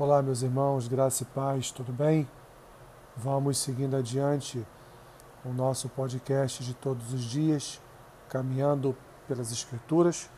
[0.00, 2.24] Olá, meus irmãos, graça e paz, tudo bem?
[3.16, 4.64] Vamos seguindo adiante
[5.44, 7.80] o nosso podcast de todos os dias,
[8.28, 10.30] caminhando pelas Escrituras.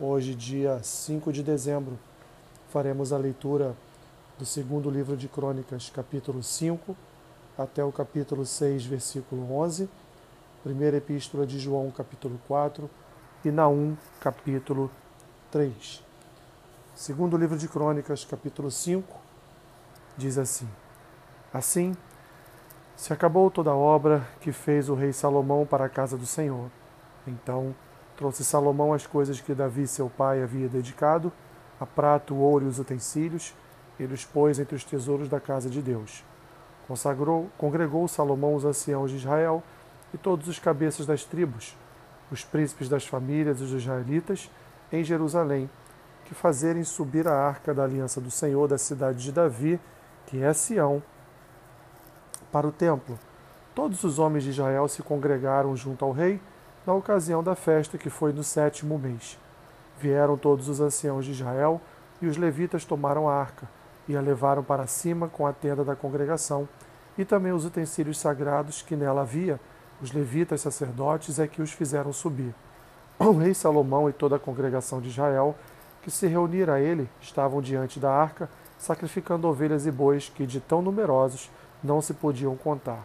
[0.00, 1.96] Hoje, dia 5 de dezembro,
[2.70, 3.76] faremos a leitura
[4.36, 6.96] do segundo livro de Crônicas, capítulo 5,
[7.56, 9.88] até o capítulo 6, versículo 11,
[10.64, 12.90] primeira epístola de João, capítulo 4,
[13.44, 14.90] e Naum, capítulo
[15.52, 16.07] 3.
[16.98, 19.20] Segundo livro de Crônicas, capítulo 5,
[20.16, 20.68] diz assim:
[21.54, 21.94] Assim
[22.96, 26.68] se acabou toda a obra que fez o rei Salomão para a casa do Senhor.
[27.24, 27.72] Então
[28.16, 31.32] trouxe Salomão as coisas que Davi, seu pai, havia dedicado,
[31.78, 33.54] a prata, o ouro e os utensílios,
[33.96, 36.24] e os pôs entre os tesouros da casa de Deus.
[36.88, 39.62] Consagrou, congregou Salomão os anciãos de Israel
[40.12, 41.76] e todos os cabeças das tribos,
[42.28, 44.50] os príncipes das famílias dos israelitas,
[44.90, 45.70] em Jerusalém,
[46.28, 49.80] que fazerem subir a arca da aliança do Senhor da cidade de Davi,
[50.26, 51.02] que é Sião,
[52.52, 53.18] para o templo.
[53.74, 56.38] Todos os homens de Israel se congregaram junto ao rei
[56.86, 59.38] na ocasião da festa que foi no sétimo mês.
[59.98, 61.80] Vieram todos os anciãos de Israel
[62.20, 63.66] e os levitas tomaram a arca
[64.06, 66.68] e a levaram para cima com a tenda da congregação
[67.16, 69.58] e também os utensílios sagrados que nela havia.
[70.02, 72.54] Os levitas sacerdotes é que os fizeram subir.
[73.18, 75.56] O rei Salomão e toda a congregação de Israel
[76.02, 80.60] que se reuniram a ele estavam diante da arca, sacrificando ovelhas e bois que, de
[80.60, 81.50] tão numerosos,
[81.82, 83.04] não se podiam contar.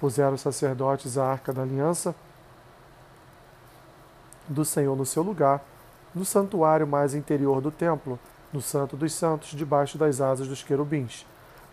[0.00, 2.14] Puseram os sacerdotes a arca da aliança
[4.48, 5.62] do Senhor no seu lugar,
[6.14, 8.18] no santuário mais interior do templo,
[8.52, 11.26] no Santo dos Santos, debaixo das asas dos querubins.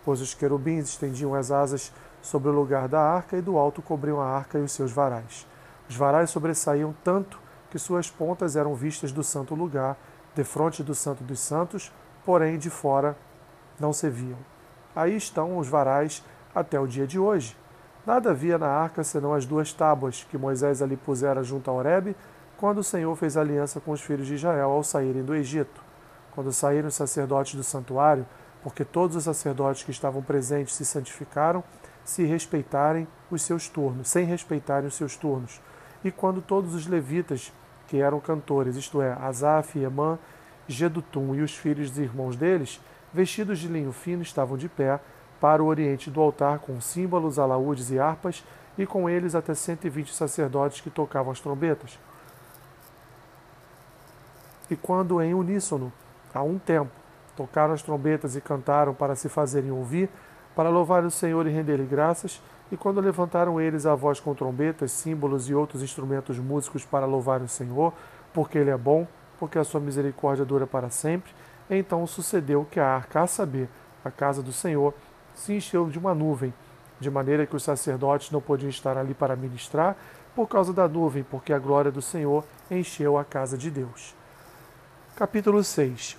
[0.04, 4.20] Pois os querubins estendiam as asas sobre o lugar da arca e do alto cobriam
[4.20, 5.46] a arca e os seus varais.
[5.88, 7.38] Os varais sobressaíam tanto
[7.70, 9.96] que suas pontas eram vistas do santo lugar
[10.36, 11.90] defronte do Santo dos Santos,
[12.24, 13.16] porém de fora
[13.80, 14.38] não se viam.
[14.94, 16.22] Aí estão os varais
[16.54, 17.56] até o dia de hoje.
[18.06, 22.14] Nada havia na arca senão as duas tábuas que Moisés ali pusera junto a Horebe,
[22.56, 25.82] quando o Senhor fez aliança com os filhos de Israel ao saírem do Egito.
[26.34, 28.26] Quando saíram os sacerdotes do santuário,
[28.62, 31.64] porque todos os sacerdotes que estavam presentes se santificaram,
[32.04, 35.60] se respeitarem os seus turnos, sem respeitarem os seus turnos.
[36.04, 37.52] E quando todos os levitas
[37.86, 40.18] que eram cantores, isto é, Asaf, Emã,
[40.68, 42.80] Gedutum e os filhos e irmãos deles,
[43.12, 45.00] vestidos de linho fino, estavam de pé
[45.40, 48.44] para o oriente do altar com símbolos, alaúdes e harpas,
[48.78, 51.98] e com eles até 120 sacerdotes que tocavam as trombetas.
[54.70, 55.92] E quando em uníssono,
[56.34, 56.90] a um tempo,
[57.36, 60.10] tocaram as trombetas e cantaram para se fazerem ouvir,
[60.54, 64.90] para louvar o Senhor e render-lhe graças, e quando levantaram eles a voz com trombetas,
[64.90, 67.92] símbolos e outros instrumentos músicos para louvar o Senhor,
[68.32, 69.06] porque Ele é bom,
[69.38, 71.32] porque a sua misericórdia dura para sempre,
[71.68, 73.68] então sucedeu que a arca, a saber,
[74.04, 74.94] a casa do Senhor,
[75.34, 76.52] se encheu de uma nuvem,
[76.98, 79.96] de maneira que os sacerdotes não podiam estar ali para ministrar,
[80.34, 84.14] por causa da nuvem, porque a glória do Senhor encheu a casa de Deus.
[85.14, 86.16] Capítulo 6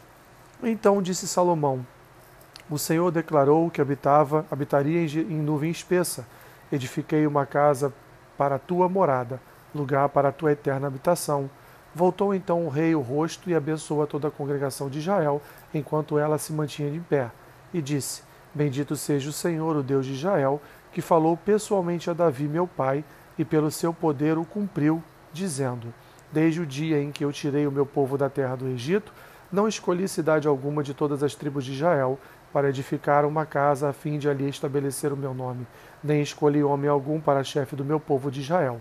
[0.64, 1.86] Então disse Salomão:
[2.70, 6.26] O Senhor declarou que habitava, habitaria em nuvem espessa
[6.72, 7.94] Edifiquei uma casa
[8.38, 9.40] para a tua morada,
[9.74, 11.50] lugar para a tua eterna habitação.
[11.98, 15.42] Voltou então o rei o rosto e abençoou a toda a congregação de Israel,
[15.74, 17.32] enquanto ela se mantinha de pé,
[17.74, 18.22] e disse:
[18.54, 23.04] Bendito seja o Senhor, o Deus de Israel, que falou pessoalmente a Davi, meu pai,
[23.36, 25.02] e pelo seu poder o cumpriu,
[25.34, 25.92] dizendo:
[26.32, 29.12] Desde o dia em que eu tirei o meu povo da terra do Egito,
[29.52, 32.20] não escolhi cidade alguma de todas as tribos de Israel,
[32.54, 35.66] para edificar uma casa a fim de ali estabelecer o meu nome,
[36.04, 38.80] nem escolhi homem algum para chefe do meu povo de Israel,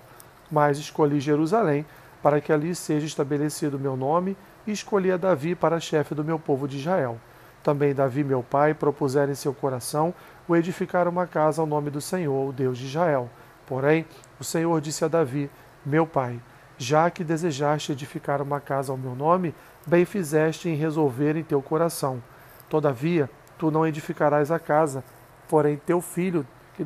[0.51, 1.87] mas escolhi Jerusalém
[2.27, 6.41] para que ali seja estabelecido meu nome, e escolhi a Davi para chefe do meu
[6.41, 7.21] povo de Israel.
[7.63, 10.13] Também Davi, meu pai, propusera em seu coração
[10.49, 13.31] o edificar uma casa ao nome do Senhor, o Deus de Israel.
[13.65, 14.05] Porém,
[14.41, 15.49] o Senhor disse a Davi,
[15.85, 16.41] meu pai,
[16.77, 19.55] já que desejaste edificar uma casa ao meu nome,
[19.87, 22.21] bem fizeste em resolver em teu coração.
[22.69, 25.05] Todavia, tu não edificarás a casa,
[25.49, 26.85] porém teu filho, que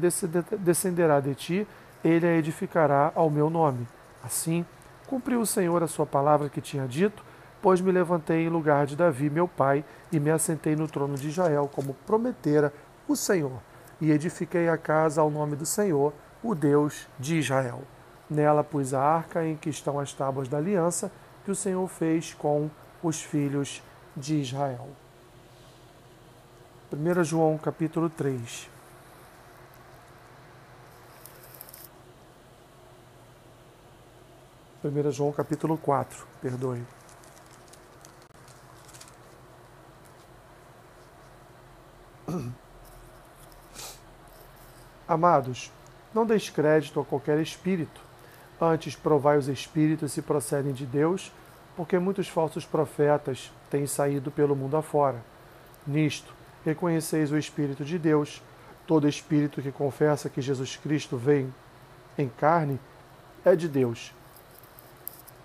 [0.59, 1.67] descenderá de ti,
[2.05, 3.89] ele a edificará ao meu nome.
[4.23, 4.67] Assim,
[5.11, 7.25] cumpriu o Senhor a sua palavra que tinha dito,
[7.61, 11.29] pois me levantei em lugar de Davi, meu pai, e me assentei no trono de
[11.29, 12.73] Israel, como prometera
[13.09, 13.61] o Senhor,
[14.01, 16.13] e edifiquei a casa ao nome do Senhor,
[16.45, 17.83] o Deus de Israel.
[18.31, 21.11] Nela pus a arca em que estão as tábuas da aliança
[21.45, 22.71] que o Senhor fez com
[23.03, 23.83] os filhos
[24.17, 24.91] de Israel.
[26.93, 28.80] 1 João capítulo 3.
[34.81, 36.83] Primeira João capítulo 4, perdoe.
[45.07, 45.71] Amados,
[46.15, 48.01] não deis crédito a qualquer espírito,
[48.59, 51.31] antes provai os espíritos se procedem de Deus,
[51.77, 55.23] porque muitos falsos profetas têm saído pelo mundo afora.
[55.87, 56.33] Nisto,
[56.65, 58.43] reconheceis o Espírito de Deus.
[58.87, 61.55] Todo espírito que confessa que Jesus Cristo vem
[62.17, 62.81] em carne
[63.45, 64.13] é de Deus.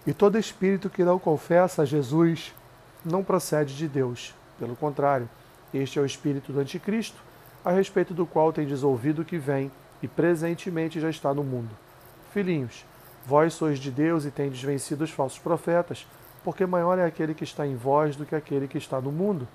[0.06, 2.54] E todo espírito que não confessa a Jesus
[3.04, 4.34] não procede de Deus.
[4.60, 5.30] Pelo contrário,
[5.74, 7.18] este é o espírito do Anticristo,
[7.64, 9.72] a respeito do qual tendes ouvido que vem
[10.02, 11.72] e presentemente já está no mundo.
[12.32, 12.86] Filhinhos,
[13.26, 16.06] vós sois de Deus e tendes vencido os falsos profetas,
[16.44, 19.48] porque maior é aquele que está em vós do que aquele que está no mundo.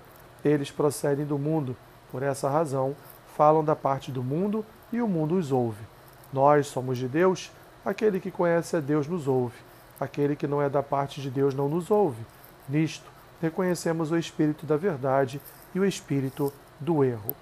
[0.43, 1.77] Eles procedem do mundo,
[2.11, 2.95] por essa razão
[3.35, 5.83] falam da parte do mundo e o mundo os ouve.
[6.31, 7.51] Nós somos de Deus,
[7.83, 9.55] aquele que conhece a Deus nos ouve.
[10.01, 12.25] Aquele que não é da parte de Deus não nos ouve.
[12.67, 13.05] Nisto,
[13.39, 15.39] reconhecemos o espírito da verdade
[15.75, 17.35] e o espírito do erro.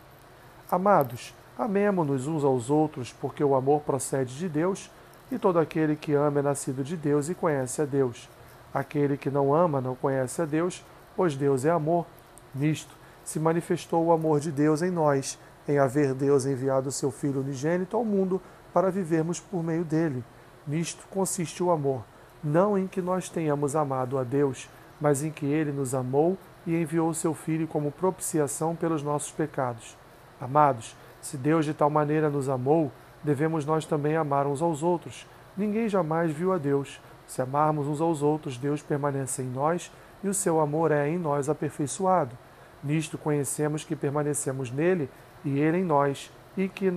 [0.69, 4.91] Amados, amemo-nos uns aos outros, porque o amor procede de Deus,
[5.31, 8.27] e todo aquele que ama é nascido de Deus e conhece a Deus.
[8.73, 10.83] Aquele que não ama não conhece a Deus,
[11.15, 12.05] pois Deus é amor.
[12.53, 17.39] Nisto se manifestou o amor de Deus em nós, em haver Deus enviado seu Filho
[17.39, 18.41] unigênito ao mundo
[18.73, 20.25] para vivermos por meio dele.
[20.67, 22.03] Nisto consiste o amor
[22.43, 24.69] não em que nós tenhamos amado a Deus,
[24.99, 29.97] mas em que ele nos amou e enviou seu Filho como propiciação pelos nossos pecados.
[30.39, 32.91] Amados, se Deus de tal maneira nos amou,
[33.23, 35.27] devemos nós também amar uns aos outros.
[35.55, 37.01] Ninguém jamais viu a Deus.
[37.27, 39.91] Se amarmos uns aos outros, Deus permanece em nós
[40.23, 42.37] e o seu amor é em nós aperfeiçoado.
[42.83, 45.09] Nisto conhecemos que permanecemos nele
[45.43, 46.91] e ele em nós, e que,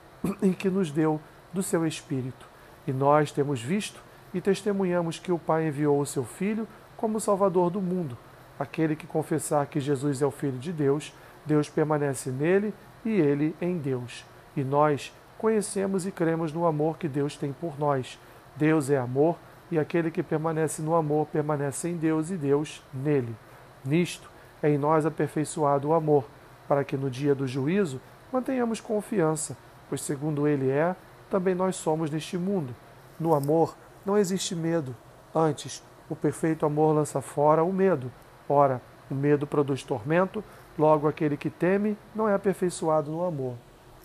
[0.42, 1.20] e que nos deu
[1.52, 2.48] do seu Espírito.
[2.86, 4.00] E nós temos visto
[4.36, 8.18] e testemunhamos que o Pai enviou o seu Filho como Salvador do mundo.
[8.58, 11.14] Aquele que confessar que Jesus é o Filho de Deus,
[11.46, 14.26] Deus permanece nele e ele em Deus.
[14.54, 18.18] E nós conhecemos e cremos no amor que Deus tem por nós.
[18.54, 19.38] Deus é amor,
[19.70, 23.34] e aquele que permanece no amor permanece em Deus e Deus nele.
[23.82, 24.30] Nisto
[24.62, 26.26] é em nós aperfeiçoado o amor,
[26.68, 29.56] para que no dia do juízo mantenhamos confiança,
[29.88, 30.94] pois segundo ele é,
[31.30, 32.74] também nós somos neste mundo.
[33.18, 33.74] No amor,
[34.06, 34.94] não existe medo.
[35.34, 38.10] Antes, o perfeito amor lança fora o medo.
[38.48, 38.80] Ora,
[39.10, 40.42] o medo produz tormento,
[40.78, 43.54] logo aquele que teme não é aperfeiçoado no amor.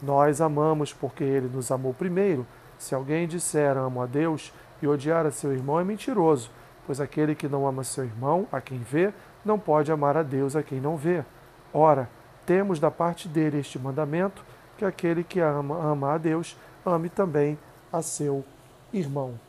[0.02, 2.46] Nós amamos porque ele nos amou primeiro.
[2.78, 4.52] Se alguém disser amo a Deus
[4.82, 6.50] e odiar a seu irmão é mentiroso,
[6.88, 9.14] pois aquele que não ama seu irmão, a quem vê,
[9.46, 11.24] não pode amar a Deus a quem não vê.
[11.72, 12.10] Ora,
[12.46, 14.44] temos da parte dele este mandamento,
[14.78, 17.58] que aquele que ama, ama a Deus, ame também
[17.94, 18.44] a seu
[18.92, 19.40] irmão.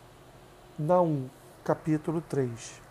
[0.82, 1.31] Naum,
[1.64, 2.82] capítulo 3.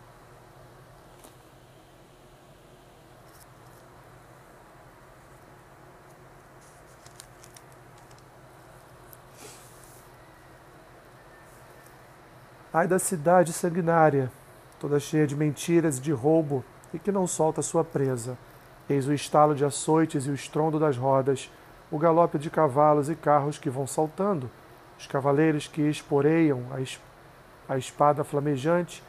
[12.72, 14.32] Ai da cidade sanguinária,
[14.80, 18.38] toda cheia de mentiras e de roubo, e que não solta sua presa.
[18.88, 21.50] Eis o estalo de açoites e o estrondo das rodas,
[21.90, 24.50] o galope de cavalos e carros que vão saltando,
[24.98, 27.11] os cavaleiros que esporeiam a espada
[27.68, 29.02] a espada flamejante,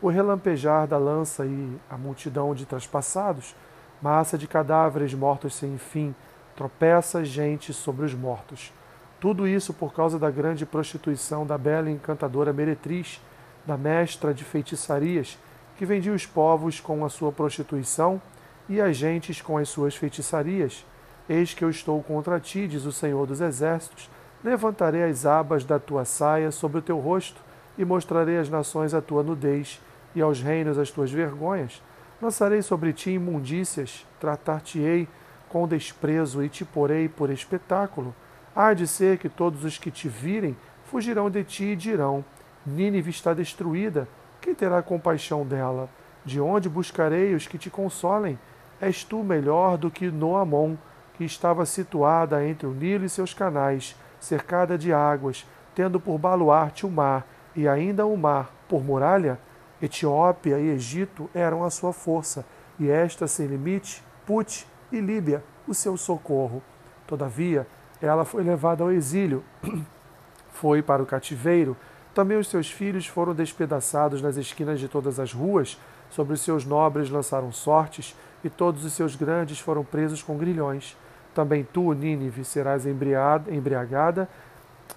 [0.00, 3.54] o relampejar da lança e a multidão de traspassados,
[4.00, 6.14] massa de cadáveres mortos sem fim,
[6.54, 8.72] tropeça gente sobre os mortos.
[9.18, 13.20] Tudo isso por causa da grande prostituição da bela e encantadora meretriz,
[13.64, 15.38] da mestra de feitiçarias,
[15.76, 18.20] que vendia os povos com a sua prostituição
[18.68, 20.84] e as gentes com as suas feitiçarias.
[21.28, 24.08] Eis que eu estou contra ti, diz o Senhor dos Exércitos,
[24.44, 27.40] levantarei as abas da tua saia sobre o teu rosto,
[27.78, 29.80] e mostrarei às nações a tua nudez,
[30.14, 31.82] e aos reinos as tuas vergonhas.
[32.20, 35.06] Lançarei sobre ti imundícias, tratar-te-ei
[35.48, 38.14] com desprezo e te porei por espetáculo.
[38.54, 42.24] Há de ser que todos os que te virem fugirão de ti e dirão:
[42.64, 44.08] Nínive está destruída,
[44.40, 45.88] quem terá compaixão dela?
[46.24, 48.38] De onde buscarei os que te consolem?
[48.80, 50.76] És tu melhor do que Noamon,
[51.14, 56.86] que estava situada entre o Nilo e seus canais, cercada de águas, tendo por baluarte
[56.86, 57.26] o mar
[57.56, 59.40] e ainda o mar por muralha,
[59.80, 62.44] Etiópia e Egito eram a sua força,
[62.78, 66.62] e esta sem limite, Put e Líbia, o seu socorro.
[67.06, 67.66] Todavia,
[68.00, 69.42] ela foi levada ao exílio,
[70.50, 71.76] foi para o cativeiro.
[72.14, 75.78] Também os seus filhos foram despedaçados nas esquinas de todas as ruas,
[76.10, 80.96] sobre os seus nobres lançaram sortes, e todos os seus grandes foram presos com grilhões.
[81.34, 84.28] Também tu, Nínive, serás embriagada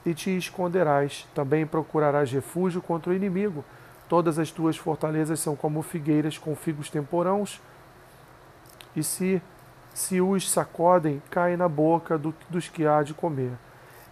[0.06, 1.28] e te esconderás.
[1.34, 3.64] Também procurarás refúgio contra o inimigo.
[4.08, 7.62] Todas as tuas fortalezas são como figueiras com figos temporãos.
[8.96, 9.42] E se
[9.94, 13.52] se os sacodem, caem na boca do, dos que há de comer.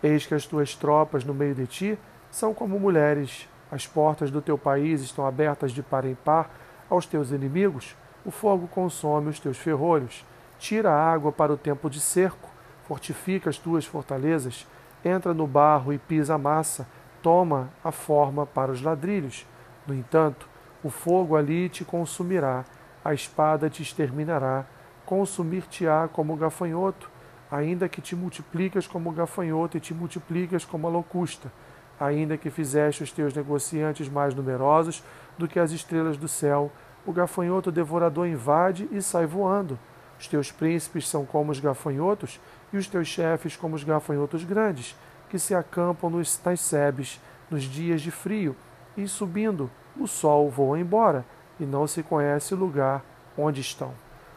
[0.03, 3.47] Eis que as tuas tropas no meio de ti são como mulheres.
[3.71, 6.49] As portas do teu país estão abertas de par em par
[6.89, 7.95] aos teus inimigos.
[8.25, 10.25] O fogo consome os teus ferrolhos.
[10.59, 12.49] Tira a água para o tempo de cerco.
[12.87, 14.67] Fortifica as tuas fortalezas.
[15.03, 16.87] Entra no barro e pisa a massa.
[17.21, 19.45] Toma a forma para os ladrilhos.
[19.85, 20.47] No entanto,
[20.83, 22.63] o fogo ali te consumirá,
[23.03, 24.65] a espada te exterminará,
[25.05, 27.09] consumir-te-á como gafanhoto,
[27.49, 31.51] ainda que te multiplicas como gafanhoto e te multiplicas como a locusta,
[31.99, 35.03] ainda que fizeste os teus negociantes mais numerosos
[35.37, 36.71] do que as estrelas do céu,
[37.05, 39.79] o gafanhoto devorador invade e sai voando.
[40.19, 42.39] Os teus príncipes são como os gafanhotos,
[42.71, 44.95] e os teus chefes como os gafanhotos grandes,
[45.29, 47.19] que se acampam nos, nas sebes
[47.49, 48.55] nos dias de frio,
[48.95, 49.69] e subindo,
[49.99, 51.25] o sol voa embora,
[51.59, 53.03] e não se conhece o lugar
[53.37, 53.91] onde estão.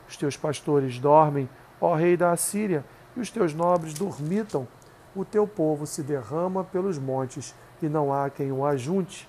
[0.08, 1.49] Os teus pastores dormem,
[1.80, 2.84] ó rei da Assíria,
[3.16, 4.66] e os teus nobres dormitam.
[5.14, 9.28] O teu povo se derrama pelos montes, e não há quem o ajunte.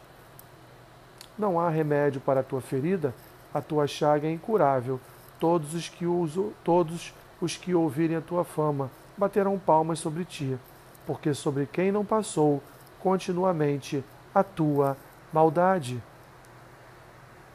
[1.37, 3.13] Não há remédio para a tua ferida,
[3.53, 4.99] a tua chaga é incurável.
[5.39, 10.57] Todos os que, uso, todos os que ouvirem a tua fama baterão palmas sobre ti,
[11.05, 12.61] porque sobre quem não passou
[12.99, 14.95] continuamente a tua
[15.33, 16.01] maldade.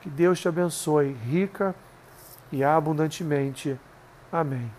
[0.00, 1.75] Que Deus te abençoe rica
[2.52, 3.78] e abundantemente.
[4.31, 4.71] Amém.